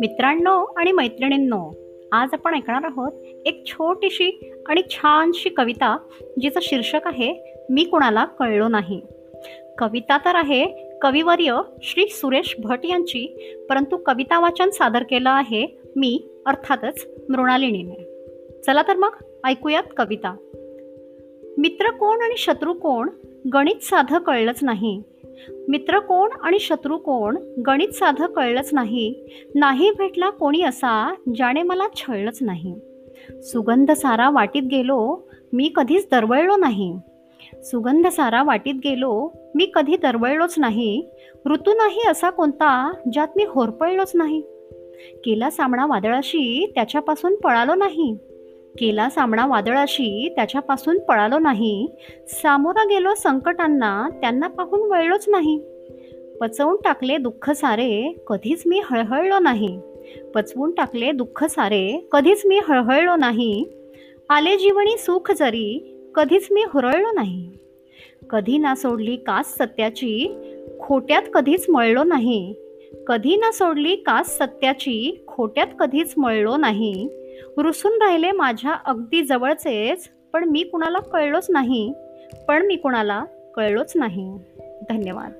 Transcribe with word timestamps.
मित्रांनो 0.00 0.72
आणि 0.76 0.92
मैत्रिणींनो 0.92 1.72
आज 2.12 2.28
आपण 2.32 2.54
ऐकणार 2.54 2.84
आहोत 2.84 3.12
एक 3.46 3.66
छोटीशी 3.66 4.52
आणि 4.66 4.82
छानशी 4.90 5.48
कविता 5.48 5.98
जिचं 6.40 6.60
शीर्षक 6.62 7.00
आहे 7.04 7.54
मी 7.70 7.84
कुणाला 7.84 8.24
कळलो 8.24 8.68
नाही. 8.68 9.00
कविता 9.78 10.18
तर 10.18 10.34
आहे 10.34 10.66
कविवर्य 11.02 11.60
श्री 11.82 12.06
सुरेश 12.08 12.56
भट 12.58 12.78
यांची 12.84 13.26
परंतु 13.70 13.96
कविता 13.96 14.40
वाचन 14.40 14.70
सादर 14.70 15.02
केलं 15.02 15.30
आहे 15.30 15.66
मी 15.96 16.24
अर्थातच 16.46 17.06
मृणालिनीने. 17.28 18.26
चला 18.66 18.82
तर 18.82 18.96
मग 18.96 19.10
ऐकूयात 19.44 19.82
कविता. 19.96 20.36
मित्र 21.58 21.90
कोण 21.90 22.20
आणि 22.20 22.36
शत्रू 22.36 22.72
कोण? 22.72 23.08
गणित 23.52 23.82
साधं 23.82 24.18
कळलंच 24.18 24.58
नाही. 24.62 25.02
मित्र 25.68 25.98
कोण 25.98 26.30
आणि 26.42 26.58
शत्रू 26.58 26.98
कोण 26.98 27.36
गणित 27.66 27.88
साधं 27.88 28.26
कळलंच 28.26 28.70
नाही. 28.72 29.24
नाही 29.54 29.90
भेटला 29.98 30.30
कोणी 30.30 30.62
असा 30.62 31.14
ज्याने 31.34 31.62
मला 31.62 31.84
छळलंच 31.96 32.38
नाही. 32.40 32.74
सुगंध 33.42 33.90
सारा 33.90 34.30
वाटीत 34.30 34.62
गेलो 34.62 35.28
मी 35.52 35.72
कधीच 35.76 36.08
दरवळलो 36.10 36.56
नाही. 36.56 36.96
सुगंध 37.64 38.06
सारा 38.06 38.42
वाटीत 38.42 38.74
गेलो 38.84 39.32
मी 39.54 39.70
कधी 39.74 39.96
दरवळलोच 39.96 40.54
नाही. 40.58 41.08
ऋतू 41.46 41.72
नाही 41.72 42.00
असा 42.10 42.30
कोणता 42.30 42.92
ज्यात 43.12 43.28
मी 43.36 43.44
होरपळलोच 43.48 44.12
नाही. 44.14 44.40
केला 45.24 45.50
सामना 45.50 45.86
वादळाशी 45.86 46.72
त्याच्यापासून 46.74 47.34
पळालो 47.34 47.74
नाही. 47.74 48.16
केला 48.78 49.10
सामना 49.10 49.46
वादळाशी 49.46 50.32
त्याच्यापासून 50.36 50.98
पळालो 50.98 51.38
नाही. 51.38 51.90
सामोरा 52.28 52.84
गेलो 52.84 53.14
संकटांना 53.14 54.08
त्यांना 54.20 54.48
पाहून 54.48 54.90
वळलोच 54.90 55.24
नाही. 55.28 55.60
पचवून 56.40 56.76
टाकले 56.84 57.16
दुःख 57.16 57.50
सारे 57.50 58.22
कधीच 58.26 58.62
मी 58.66 58.80
हळहळलो 58.84 59.38
नाही. 59.38 59.80
पचवून 60.34 60.70
टाकले 60.70 61.12
दुःख 61.12 61.44
सारे 61.44 62.08
कधीच 62.12 62.42
मी 62.46 62.60
हळहळलो 62.68 63.16
नाही. 63.16 63.64
आले 64.28 64.56
जीवनी 64.56 64.98
सुख 64.98 65.32
जरी 65.32 65.96
कधीच 66.14 66.48
मी 66.50 66.64
हुरळलो 66.68 67.12
नाही. 67.14 67.48
कधी 68.30 68.58
ना 68.58 68.74
सोडली 68.74 69.16
कास 69.16 69.58
सत्याची 69.58 70.34
खोट्यात 70.80 71.22
कधीच 71.34 71.66
मळलो 71.68 72.04
नाही. 72.04 72.54
कधी 73.06 73.36
ना 73.36 73.52
सोडली 73.52 73.96
कास 73.96 74.38
सत्याची 74.38 75.24
खोट्यात 75.28 75.66
कधीच 75.80 76.14
मळलो 76.16 76.56
नाही. 76.56 77.08
रुसून 77.56 78.02
राहिले 78.02 78.30
माझ्या 78.30 78.74
अगदी 78.84 79.22
जवळचेच 79.22 80.08
पण 80.32 80.44
मी 80.44 80.62
कुणाला 80.62 80.98
कळलोच 80.98 81.46
नाही. 81.50 81.92
पण 82.48 82.66
मी 82.66 82.76
कुणाला 82.76 83.24
कळलोच 83.56 83.92
नाही. 83.94 84.38
धन्यवाद. 84.88 85.32